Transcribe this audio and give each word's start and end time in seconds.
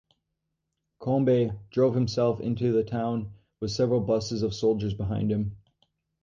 Kombe 0.99 1.55
drove 1.69 1.93
himself 1.93 2.39
into 2.41 2.71
the 2.71 2.83
town 2.83 3.35
with 3.59 3.69
several 3.69 3.99
buses 4.01 4.41
of 4.41 4.55
soldiers 4.55 4.95
behind 4.95 5.31
him. 5.31 5.55